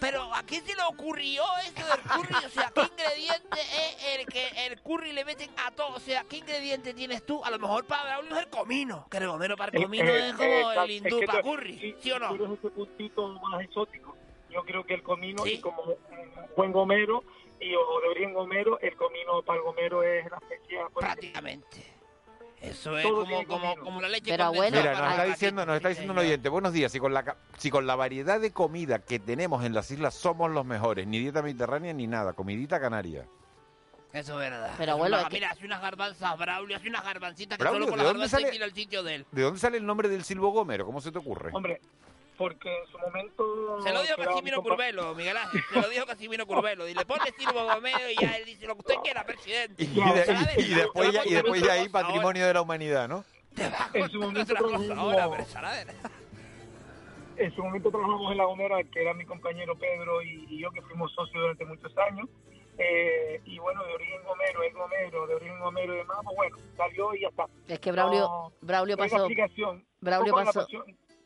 [0.00, 2.34] Pero ¿a quién se le ocurrió eso del curry?
[2.44, 5.88] O sea, ¿qué ingrediente es el que el curry le meten a todo?
[5.94, 7.42] O sea, ¿qué ingrediente tienes tú?
[7.44, 9.06] A lo mejor para Braulio es el comino.
[9.10, 11.78] Que el gomero para el comino Eh, es como eh, el hindú para curry.
[11.78, 12.36] sí, ¿Sí o no?
[12.36, 14.16] Tú ese puntito más exótico.
[14.50, 15.54] Yo creo que el comino, Sí.
[15.54, 15.96] y como un
[16.56, 17.24] buen gomero,
[17.60, 20.78] y o debería un gomero, el comino para el gomero es la especie.
[20.92, 21.95] pues, Prácticamente.
[22.70, 25.88] Eso es como, como, como la leche Pero, abuelo, Mira, nos está diciendo, nos está
[25.88, 28.98] diciendo un oyente, buenos días, si con, la, ca- si con la variedad de comida
[29.00, 33.26] que tenemos en las islas somos los mejores, ni dieta mediterránea ni nada, comidita canaria.
[34.12, 34.72] Eso es verdad.
[34.78, 37.98] Pero, abuelo, que- Mira, hace unas garbanzas, Braulio, hace unas garbancitas que Braulio, solo con
[37.98, 39.26] ¿de las dónde garbanzas sale- sitio de él.
[39.30, 40.86] ¿De dónde sale el nombre del silbo gomero?
[40.86, 41.50] ¿Cómo se te ocurre?
[41.52, 41.80] Hombre,
[42.36, 43.80] porque en su momento.
[43.82, 45.60] Se lo dijo Casimiro Curvelo, Miguel Ángel.
[45.72, 46.88] Se lo dijo Casimiro Curvelo.
[46.88, 49.82] Y le pone Silvo Gomero y ya él dice lo que usted quiera, presidente.
[49.82, 53.08] Y, de- y- y después ya, y después ya ahí Ahora- patrimonio de la humanidad,
[53.08, 53.24] ¿no?
[53.54, 55.44] Te va a En su momento trabajó- ahora, pero
[57.38, 60.70] en su momento trabajamos en La Gomera, que era mi compañero Pedro y, y yo,
[60.70, 62.28] que fuimos socios durante muchos años.
[62.78, 66.56] Eh, y bueno, de origen Gomero, es Gomero, de origen Gomero y demás, pues bueno,
[66.76, 67.46] salió y ya está.
[67.68, 69.28] Es que Braulio, No, Braulio pasó...
[70.00, 70.66] Braulio pasó...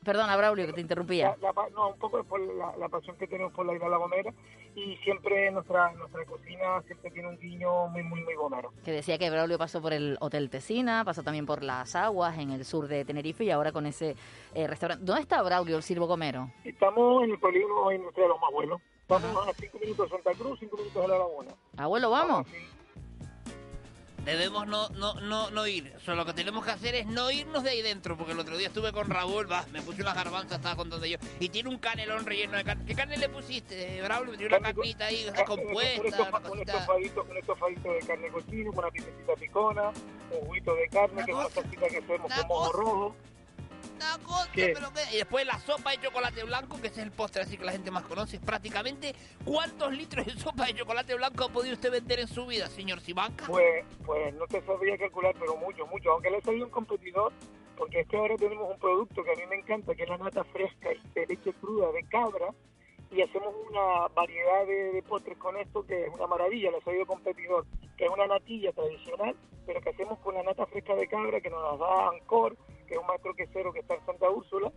[0.04, 1.36] Perdona, Braulio, que te interrumpía.
[1.42, 3.90] la- la no, un poco por la, la pasión que tenemos por la isla de
[3.90, 4.32] La Gomera
[4.74, 8.72] y siempre nuestra nuestra cocina siempre tiene un guiño muy, muy, muy gomero.
[8.84, 12.50] Que decía que Braulio pasó por el Hotel Tesina, pasó también por Las Aguas en
[12.50, 14.16] el sur de Tenerife y ahora con ese
[14.54, 15.04] eh, restaurante.
[15.04, 16.50] ¿Dónde está Braulio, el Silvo Gomero?
[16.64, 18.80] Estamos en el polígono industrial de los más.
[19.08, 21.50] Vamos a 5 minutos de Santa Cruz, 5 minutos de La Laguna.
[21.76, 22.46] Abuelo, vamos.
[24.24, 25.92] Debemos no, no, no, no ir.
[26.06, 28.68] Lo que tenemos que hacer es no irnos de ahí dentro, porque el otro día
[28.68, 32.26] estuve con Raúl, va, me puse unas garbanzas, estaba contando yo, y tiene un canelón
[32.26, 32.85] relleno de carne.
[32.85, 34.37] ¿Qué carne le pusiste, Braulio?
[34.37, 35.46] Tiene una carnita ahí una un
[36.42, 36.78] cosita...
[37.38, 39.88] estofadito, de carne cochino con una piececita picona,
[40.30, 43.16] un juguito de carne, que es una salsita que hacemos con mojo rojo.
[44.52, 44.72] ¿Qué?
[44.74, 45.14] pero qué.
[45.14, 47.72] Y después la sopa de chocolate blanco, que ese es el postre así que la
[47.72, 48.40] gente más conoce.
[48.40, 52.66] Prácticamente, ¿cuántos litros de sopa de chocolate blanco ha podido usted vender en su vida,
[52.68, 53.46] señor Sibanca?
[53.46, 56.12] Pues, pues no te sabría calcular, pero mucho, mucho.
[56.12, 57.32] Aunque le he salido un competidor,
[57.76, 60.18] porque es que ahora tenemos un producto que a mí me encanta, que es la
[60.18, 62.52] nata fresca y de leche cruda de cabra,
[63.10, 66.82] y hacemos una variedad de, de postres con esto que es una maravilla, le he
[66.82, 69.34] salido competidor, que es una natilla tradicional,
[69.66, 72.56] pero que hacemos con la nata fresca de cabra que nos la da Ancor,
[72.90, 74.72] que es un maestro quesero que está en Santa Úrsula,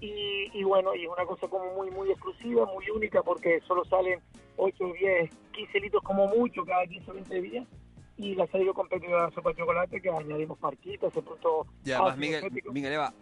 [0.00, 3.84] y, y bueno, y es una cosa como muy, muy exclusiva, muy única, porque solo
[3.84, 4.20] salen
[4.56, 7.66] 8, 10, 15 litros como mucho cada 15 o 20 días,
[8.16, 12.14] y la salido competidora de sopa de chocolate que añadimos marquitas, ese punto Y además,
[12.14, 12.72] ácido, Miguel.
[12.72, 13.12] Miguel Eva,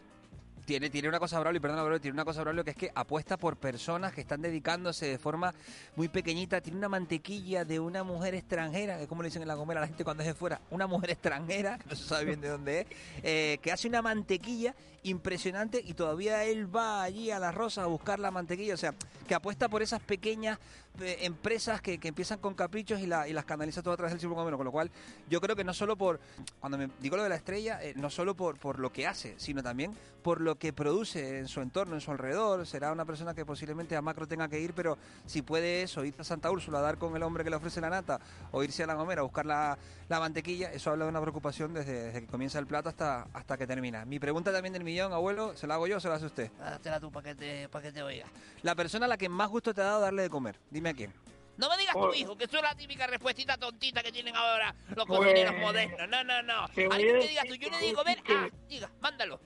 [0.70, 3.36] tiene, tiene una cosa, Braulio, perdona, Braulio, tiene una cosa, Braulio, que es que apuesta
[3.36, 5.52] por personas que están dedicándose de forma
[5.96, 6.60] muy pequeñita.
[6.60, 9.82] Tiene una mantequilla de una mujer extranjera, que como le dicen en la gomera a
[9.82, 12.50] la gente cuando es de fuera, una mujer extranjera, que no se sabe bien de
[12.50, 12.86] dónde es,
[13.24, 17.88] eh, que hace una mantequilla impresionante y todavía él va allí a las rosas a
[17.88, 18.74] buscar la mantequilla.
[18.74, 18.94] O sea,
[19.26, 20.60] que apuesta por esas pequeñas
[21.00, 24.12] eh, empresas que, que empiezan con caprichos y, la- y las canaliza todo a través
[24.12, 24.56] del Silbo Gomero.
[24.56, 24.90] Con lo cual,
[25.28, 26.20] yo creo que no solo por,
[26.58, 29.34] cuando me digo lo de la estrella, eh, no solo por, por lo que hace,
[29.38, 32.66] sino también por lo que produce en su entorno, en su alrededor.
[32.66, 36.14] Será una persona que posiblemente a macro tenga que ir, pero si puede eso, ir
[36.18, 38.82] a Santa Úrsula a dar con el hombre que le ofrece la nata, o irse
[38.82, 42.20] a la gomera a buscar la, la mantequilla, eso habla de una preocupación desde, desde
[42.20, 44.04] que comienza el plato hasta, hasta que termina.
[44.04, 46.50] Mi pregunta también del millón, abuelo, ¿se la hago yo o se la hace usted?
[46.58, 48.26] Dátela tú para que, te, pa' que te oiga.
[48.62, 50.94] La persona a la que más gusto te ha dado darle de comer, dime a
[50.94, 51.12] quién.
[51.58, 54.34] No me digas tu Pues- hijo, que eso es la típica respuestita tontita que tienen
[54.34, 56.08] ahora los Pues- cocineros modernos.
[56.08, 56.64] No, no, no.
[56.90, 59.38] Alguien que digas tú, yo le digo, ven, ah, diga, mándalo.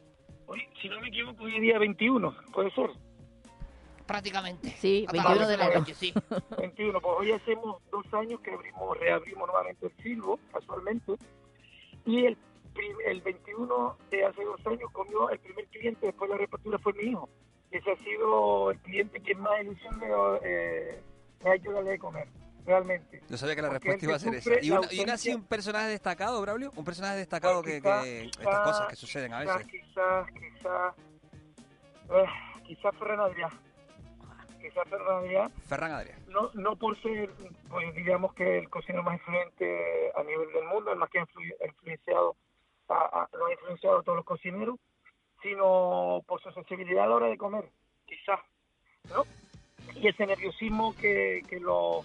[0.47, 2.91] Oye, si no me equivoco, hoy es día 21, puede ser.
[4.07, 4.69] Prácticamente.
[4.79, 5.81] Sí, Hasta 21 la de próxima enero.
[5.81, 6.15] noche, sí.
[6.59, 11.13] 21, pues hoy hacemos dos años que abrimos, reabrimos nuevamente el silbo, casualmente,
[12.05, 12.37] y el,
[13.07, 16.93] el 21 de hace dos años comió el primer cliente después de la reapertura fue
[16.93, 17.29] mi hijo.
[17.71, 20.07] Ese ha sido el cliente que más ilusión me,
[20.45, 21.01] eh,
[21.45, 22.27] me ha hecho darle de comer,
[22.65, 23.21] realmente.
[23.29, 24.65] Yo sabía que la Porque respuesta iba a ser esa.
[24.65, 24.71] ¿Y,
[25.03, 26.73] una, y un personaje destacado, Braulio?
[26.77, 29.67] Un personaje destacado que, Quizá- que- quizá- estas cosas que suceden a veces.
[29.67, 30.95] Quizás, quizás,
[32.11, 32.27] eh,
[32.65, 33.49] quizás Ferran Adrià.
[34.61, 36.17] Quizás Ferran Adrià Ferran Adrià.
[36.29, 37.29] no, no por ser,
[37.69, 41.27] pues digamos que el cocinero más influyente a nivel del mundo, el más que ha
[41.67, 42.35] influenciado,
[42.89, 44.81] a, a- lo ha influenciado a todos los cocineros,
[45.43, 47.71] sino por su sensibilidad a la hora de comer,
[48.07, 48.41] quizás,
[49.11, 49.25] ¿no?
[49.97, 52.05] Y ese nerviosismo que, que lo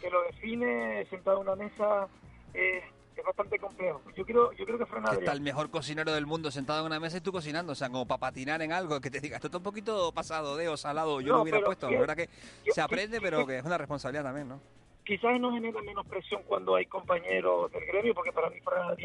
[0.00, 2.08] que lo define sentado en una mesa
[2.54, 2.82] eh,
[3.16, 4.00] es bastante complejo.
[4.16, 6.86] Yo creo, yo creo que Fran Que está el mejor cocinero del mundo sentado en
[6.86, 7.72] una mesa y tú cocinando.
[7.72, 10.56] O sea, como para patinar en algo que te diga, esto está un poquito pasado
[10.56, 11.86] de o salado, yo No, lo hubiera puesto.
[11.88, 12.28] que- La verdad que
[12.64, 14.60] yo- se aprende, pero que es una responsabilidad también, ¿no?
[15.04, 18.96] quizás no genera menos presión cuando hay compañeros del gremio, porque para mí Fran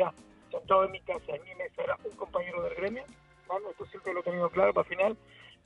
[0.51, 3.03] sentado en mi casa, en mi mesa, era un compañero del gremio,
[3.47, 3.65] ¿vale?
[3.71, 5.17] esto siempre lo he tenido claro, para al final,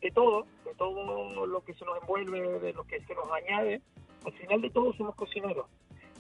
[0.02, 3.82] de todo, de todo lo que se nos envuelve, de lo que se nos añade,
[4.26, 5.68] al final de todo somos cocineros.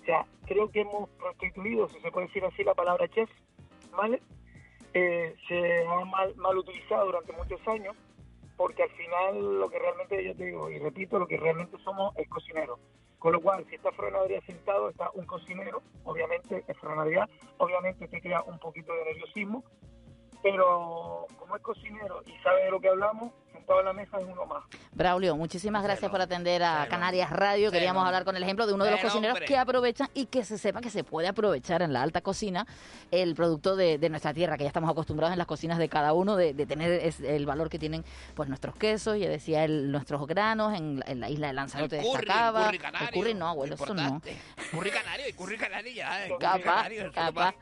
[0.01, 3.29] O sea, creo que hemos prostituido, si se puede decir así, la palabra chef,
[3.95, 4.21] ¿vale?
[4.93, 7.95] Eh, se ha mal, mal utilizado durante muchos años,
[8.57, 12.15] porque al final lo que realmente, yo te digo, y repito, lo que realmente somos
[12.17, 12.79] es cocinero.
[13.19, 17.29] Con lo cual, si está Fran Adrià sentado, está un cocinero, obviamente es Fran Adrià,
[17.57, 19.63] obviamente te crea un poquito de nerviosismo,
[20.43, 24.25] pero como es cocinero y sabe de lo que hablamos, sentado en la mesa es
[24.25, 24.63] uno más.
[24.93, 27.71] Braulio, muchísimas gracias por atender a Canarias Radio.
[27.71, 29.45] Queríamos hablar con el ejemplo de uno de los cocineros hombre.
[29.47, 32.65] que aprovechan y que se sepa que se puede aprovechar en la alta cocina
[33.11, 36.13] el producto de, de nuestra tierra, que ya estamos acostumbrados en las cocinas de cada
[36.13, 38.03] uno de, de tener es- el valor que tienen
[38.35, 42.03] pues nuestros quesos, ya decía él, nuestros granos, en, en la isla de Lanzarote El
[42.05, 42.65] curry, el destacaba.
[42.65, 44.01] curry canario, El curry no, abuelo, eso no.
[44.01, 44.37] importante.
[44.71, 46.25] Curry canario y curry canario ya.
[46.25, 47.55] eh, Capaz, canario, capaz.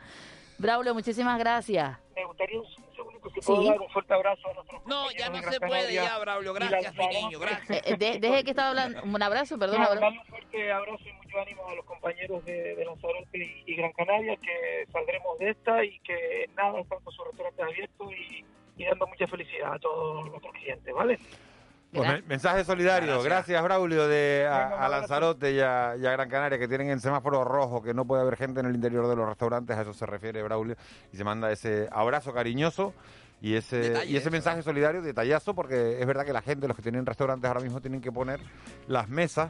[0.58, 1.98] Braulio, muchísimas gracias.
[2.20, 3.70] Me gustaría un segundito, si puedo Sí.
[3.70, 6.54] dar un fuerte abrazo a nuestros No, ya no se puede ya, Braulio.
[6.54, 7.70] Gracias, mi niño, gracias.
[7.70, 9.02] Eh, eh, de- deje que estaba hablando.
[9.04, 9.82] Un abrazo, perdón.
[9.82, 13.76] No, un fuerte abrazo y mucho ánimo a los compañeros de, de Lanzarote y, y
[13.76, 18.44] Gran Canaria, que saldremos de esta y que nada, están con sus restaurantes abiertos y,
[18.76, 21.18] y dando mucha felicidad a todos nuestros clientes, ¿vale?
[21.92, 23.08] Pues men- mensaje solidario.
[23.14, 23.64] Gracias, Gracias.
[23.64, 24.88] Braulio, de a.
[24.90, 28.22] Lanzarote y a, y a Gran Canaria, que tienen el semáforo rojo, que no puede
[28.22, 29.76] haber gente en el interior de los restaurantes.
[29.76, 30.76] A eso se refiere Braulio.
[31.12, 32.94] Y se manda ese abrazo cariñoso
[33.42, 34.64] y ese, Detalle y ese eso, mensaje ¿eh?
[34.64, 38.02] solidario, detallazo, porque es verdad que la gente, los que tienen restaurantes ahora mismo, tienen
[38.02, 38.40] que poner
[38.88, 39.50] las mesas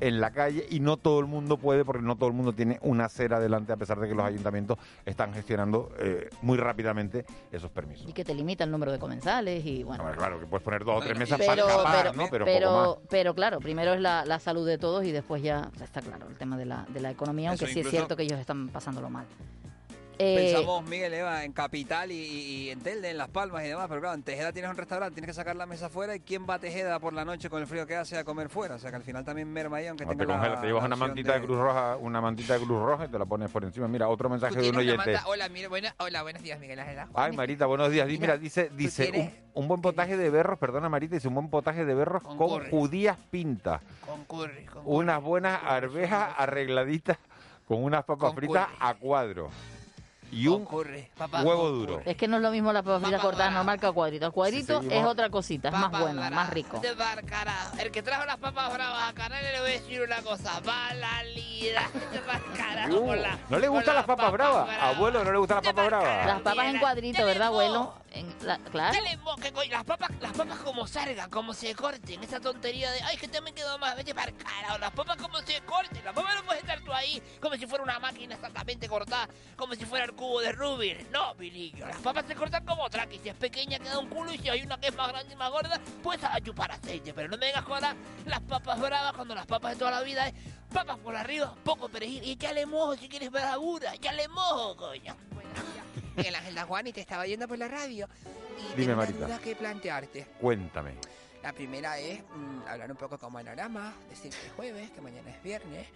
[0.00, 2.78] en la calle y no todo el mundo puede porque no todo el mundo tiene
[2.82, 7.70] una acera delante a pesar de que los ayuntamientos están gestionando eh, muy rápidamente esos
[7.70, 8.08] permisos.
[8.08, 10.04] Y que te limita el número de comensales y bueno.
[10.16, 12.28] Claro, que puedes poner dos o tres mesas pero, para escapar, pero, ¿no?
[12.30, 13.08] Pero, pero, poco más.
[13.10, 16.36] pero claro, primero es la, la salud de todos y después ya está claro el
[16.36, 19.10] tema de la, de la economía, Eso aunque sí es cierto que ellos están pasándolo
[19.10, 19.26] mal.
[20.20, 23.86] Eh, Pensamos, Miguel, Eva, en Capital y, y en Telde, en Las Palmas y demás,
[23.88, 26.44] pero claro, en Tejeda tienes un restaurante, tienes que sacar la mesa afuera y ¿quién
[26.48, 28.74] va a Tejeda por la noche con el frío que hace a comer fuera?
[28.74, 30.66] O sea que al final también merma ahí, aunque No, tenga te congela, la- te
[30.66, 31.46] llevas la una mantita de...
[31.46, 33.86] Cruz Roja, una mantita de Cruz Roja y te la pones por encima.
[33.86, 34.96] Mira, otro mensaje de un oyente.
[35.12, 36.98] manta- Hola, mira, buena- hola, buenos días, Miguel Ángel.
[37.14, 38.08] Ay, Marita, buenos días.
[38.08, 41.84] Mira, Mira, dice, dice un, buen potaje de berros, perdona Marita, dice un buen potaje
[41.84, 45.28] de berros Con judías pintas, Con curry, con unas curry.
[45.28, 47.18] buenas Curry, arvejas arregladitas
[47.66, 48.76] con unas papas Con fritas curry.
[48.80, 49.48] a cuadro
[50.30, 52.00] y un curry, papá, huevo duro.
[52.04, 54.26] es que no es lo mismo la papa frita Papa cortada normal que a cuadrito.
[54.26, 56.78] El cuadrito Sí, es otra cosita, es más Papas bueno, bravas, más rico.
[56.80, 57.24] de bar.
[57.78, 60.60] El que trajo las papas bravas a Canarias le voy a decir una cosa.
[60.60, 61.82] Va la lida.
[62.12, 63.14] De bar, carajo, Uh,
[63.48, 64.68] ¿No le gustan las papas bravas?
[64.80, 66.26] Abuelo, ¿no le gustan las papas bravas?
[66.26, 67.94] Las papas en cuadrito, ¿verdad, abuelo?
[68.12, 68.94] En la- claro.
[68.94, 69.18] Dale,
[69.52, 73.28] coño, las papas, las papas como salgan, como se corten, esa tontería de, ay, que
[73.28, 76.34] te me quedó más, vete para el carajo, las papas como se corten, las papas
[76.36, 80.06] no puedes estar tú ahí como si fuera una máquina exactamente cortada, como si fuera
[80.06, 81.10] el cubo de Rubik.
[81.10, 84.38] No, niño, las papas se cortan como traqui, si es pequeña queda un culo y
[84.38, 87.28] si hay una que es más grande y más gorda, pues a chupar aceite, pero
[87.28, 90.34] no me vengas con las papas bravas cuando las papas de toda la vida es
[90.72, 95.14] papas por arriba, poco perejil, y échale mojo si quieres bravura, échale mojo, coño.
[95.34, 96.07] Bueno, ya.
[96.18, 98.08] Miguel Ángel Dajuani te estaba yendo por la radio
[98.58, 99.26] y Dime, tengo una Marita.
[99.26, 100.26] duda que plantearte.
[100.40, 100.92] Cuéntame.
[101.42, 105.30] La primera es mm, hablar un poco con panorama, decir que es jueves, que mañana
[105.30, 105.86] es viernes,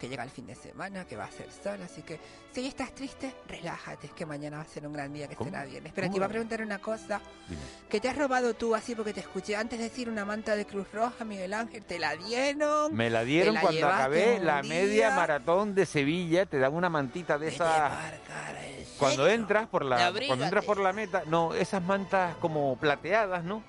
[0.00, 2.18] que llega el fin de semana, que va a ser sol, así que
[2.52, 5.50] si estás triste, relájate, que mañana va a ser un gran día, que ¿Cómo?
[5.50, 5.92] será viernes.
[5.94, 7.60] Pero te iba a preguntar una cosa, Dime.
[7.88, 10.86] que te has robado tú así porque te escuché antes decir una manta de Cruz
[10.92, 12.94] Roja, Miguel Ángel, te la dieron.
[12.94, 14.68] Me la dieron la cuando acabé la día.
[14.74, 16.44] media maratón de Sevilla.
[16.46, 17.58] Te dan una mantita de Vete
[18.96, 19.16] esas.
[19.16, 22.36] pa'l cara, ¿en Cuando entras por la cuando entras por la meta, no, esas mantas
[22.36, 23.62] como plateadas, ¿no?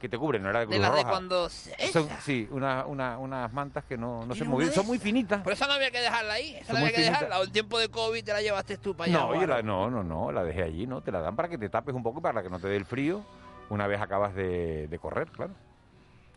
[0.00, 1.48] Que te cubren, no era de las de cuando...
[1.48, 2.20] se- Son- esa.
[2.20, 5.42] sí, una- una- unas mantas que no, no una de son muy finitas.
[5.42, 7.20] Por eso no había que dejarla ahí, esa Son no había que finitas.
[7.20, 7.40] dejarla.
[7.40, 9.18] O en tiempo de COVID te la llevaste tú para allá.
[9.18, 11.00] No, yo la- no, no, no, la dejé allí, ¿no?
[11.00, 12.76] Te la dan para que te tapes un poco y para que no te dé
[12.76, 13.22] el frío
[13.70, 15.52] una vez acabas de, de correr, claro.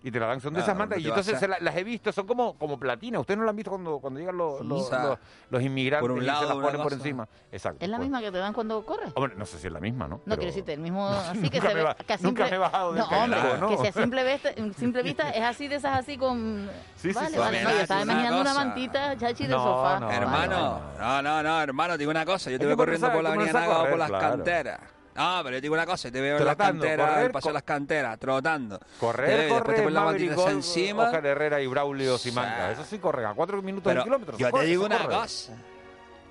[0.04, 1.00] Y te la dan, son de Claro, esas mantas.
[1.00, 3.20] Y entonces a- se la- las he visto, son como, como platinas.
[3.22, 4.68] Ustedes no las han visto cuando, cuando llegan los, Sí.
[4.68, 5.18] los, O sea, los-
[5.50, 7.28] los inmigrantes por un y lado se las ponen por encima.
[7.52, 7.84] Exacto.
[7.84, 8.08] ¿Es la pues.
[8.08, 9.12] misma que te dan cuando corres?
[9.16, 10.22] Hombre, no sé si es la misma, ¿no?
[10.26, 11.84] No, quiero decirte, el mismo así que Nunca se me ve.
[11.84, 13.70] va- que a nunca me he bajado del No, cangrejo, hombre, ¿no?
[13.70, 16.70] que si a simple vista, simple vista es así de esas así con.
[16.96, 17.38] Sí, sí, vale, sí.
[17.40, 20.00] vale, no, yo Mira, estaba imaginando una mantita chachi de sofá.
[20.14, 22.52] Hermano, no, no, no, hermano, te digo una cosa.
[22.52, 24.80] Yo te veo corriendo por la avenida Nagao por las canteras.
[25.18, 27.48] No, pero yo te digo una cosa, te veo en las canteras, correr, el paso
[27.50, 28.78] de las canteras, trotando.
[28.80, 31.04] Te Correr, veo y después te correr, pones la Maverick, encima.
[31.06, 32.74] Oscar Herrera y Braulio O sea, Simancas.
[32.74, 34.38] Eso sí corren a cuatro minutos Pero de kilómetros.
[34.40, 35.16] yo te digo una corre.
[35.16, 35.54] cosa.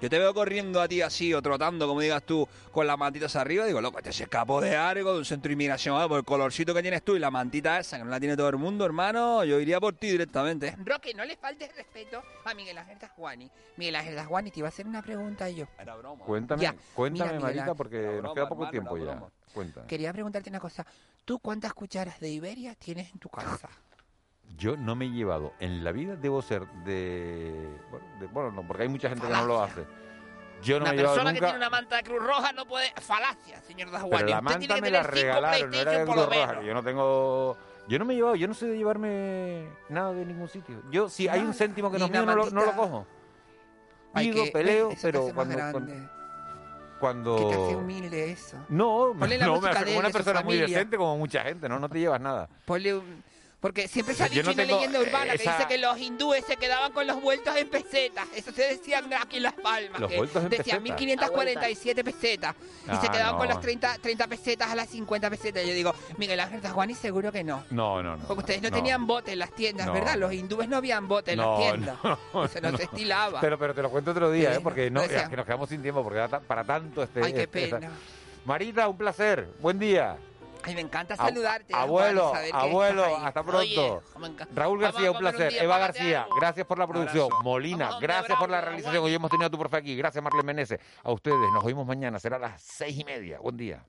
[0.00, 3.34] Yo te veo corriendo a ti así o trotando, como digas tú, con las mantitas
[3.34, 3.64] arriba.
[3.64, 6.74] Digo, loco, este se escapó de algo, de un centro de inmigración, por el colorcito
[6.74, 9.42] que tienes tú y la mantita esa, que no la tiene todo el mundo, hermano.
[9.44, 10.76] Yo iría por ti directamente.
[10.84, 13.50] Roque, no le faltes respeto a Miguel Ángel Tasguani.
[13.78, 15.66] Miguel Ángel Tasguani, te iba a hacer una pregunta yo.
[15.78, 16.22] Era broma.
[16.24, 19.22] Cuéntame, Ya, cuéntame, mira, Marita, porque nos queda poco hermano, tiempo ya.
[19.54, 19.86] Cuéntame.
[19.86, 20.84] Quería preguntarte una cosa.
[21.24, 23.70] ¿Tú cuántas cucharas de Iberia tienes en tu casa?
[24.58, 27.68] Yo no me he llevado en la vida, debo ser de.
[27.90, 29.84] Bueno, de- bueno, no, porque hay mucha gente que no lo hace.
[30.62, 32.64] Yo no una me he llevado persona que tiene una manta de Cruz Roja no
[32.66, 32.90] puede...
[33.02, 34.16] Falacia, señor Tasguani.
[34.16, 36.62] Pero la tiene manta que me la regalaron, no era de Cruz Roja.
[36.62, 37.56] Yo no tengo.
[37.88, 40.82] Yo no me he llevado, yo no sé de llevarme nada de ningún sitio.
[40.90, 42.72] Yo, si hay un céntimo que ni no es una mío, no lo, no lo
[42.76, 43.06] cojo.
[44.14, 46.08] Pido, que- peleo, te pero cuando, grande.
[46.98, 48.56] cuando, Que te hace cuando- humilde eso.
[48.70, 49.14] No, no
[49.60, 51.78] me hace como una persona muy decente, como mucha gente, ¿no?
[51.78, 52.48] No te llevas nada.
[52.64, 53.22] Ponle un-
[53.66, 56.56] Porque siempre se ha dicho no una leyenda urbana que dice que los hindúes se
[56.56, 58.28] quedaban con los vueltos en pesetas.
[58.36, 59.98] Eso se decían aquí en Las Palmas.
[60.00, 61.00] ¿Los que vueltos en decían pesetas?
[61.00, 62.54] 1547 pesetas.
[62.84, 65.66] Y se Ah, quedaban con las 30, 30 pesetas a las 50 pesetas.
[65.66, 67.64] Yo digo, Miguel Ángel Tasguani seguro que no.
[67.70, 68.24] No, no, no.
[68.24, 68.76] Porque ustedes no, no.
[68.76, 69.92] tenían bote en las tiendas.
[69.92, 70.14] ¿verdad?
[70.16, 71.96] Los hindúes no habían bote en las tiendas.
[72.04, 73.40] Eso no, se estilaba.
[73.40, 74.60] Pero, pero te lo cuento otro día, ¿eh?
[74.62, 77.20] Porque no, decía- es que nos quedamos sin tiempo, porque para tanto este.
[77.20, 77.92] Ay, qué este- esta- pena.
[78.44, 79.48] Marita, un placer.
[79.60, 80.16] Buen día.
[80.66, 81.74] Ay, me encanta saludarte.
[81.74, 83.58] abuelo, Juan, abuelo, hasta pronto.
[83.58, 84.00] Oye.
[84.54, 85.54] Raúl García, un placer.
[85.54, 86.36] Eva García, algo.
[86.36, 87.28] gracias por la producción.
[87.42, 89.04] Molina, gracias por la realización.
[89.04, 89.96] Hoy hemos tenido a tu profe aquí.
[89.96, 90.80] Gracias, Marlene Meneses.
[91.02, 92.18] A ustedes, nos oímos mañana.
[92.18, 93.38] Será a las seis y media.
[93.38, 93.84] Buen día.